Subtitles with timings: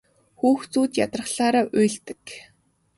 [0.39, 2.23] Хүүхдүүд ядрахлаараа уйлдаг.